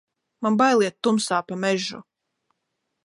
[0.45, 1.99] Man bail iet tumsā pa mežu!